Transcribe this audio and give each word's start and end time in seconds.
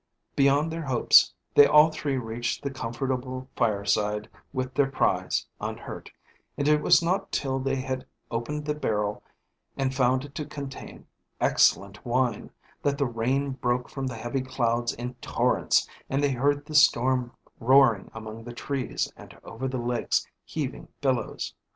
Beyond 0.35 0.71
their 0.71 0.81
hopes, 0.81 1.31
they 1.53 1.67
all 1.67 1.91
three 1.91 2.17
reached 2.17 2.63
the 2.63 2.71
comfortable 2.71 3.47
fireside 3.55 4.27
with 4.51 4.73
their 4.73 4.89
prize, 4.89 5.45
unhurt; 5.59 6.09
and 6.57 6.67
it 6.67 6.81
was 6.81 7.03
not 7.03 7.31
till 7.31 7.59
they 7.59 7.75
had 7.75 8.07
opened 8.31 8.65
the 8.65 8.73
barrel, 8.73 9.21
and 9.77 9.93
found 9.93 10.25
it 10.25 10.33
to 10.33 10.45
contain 10.47 11.05
excellent 11.39 12.03
wine, 12.03 12.49
that 12.81 12.97
the 12.97 13.05
rain 13.05 13.51
broke 13.51 13.89
from 13.89 14.07
the 14.07 14.17
heavy 14.17 14.41
clouds 14.41 14.91
in 14.93 15.13
torrents, 15.21 15.87
and 16.09 16.23
they 16.23 16.31
heard 16.31 16.65
the 16.65 16.73
storm 16.73 17.31
roaring 17.59 18.09
among 18.11 18.43
the 18.43 18.53
trees, 18.53 19.13
and 19.15 19.37
over 19.43 19.67
the 19.67 19.77
lake's 19.77 20.25
heaving 20.45 20.87
billows. 21.01 21.53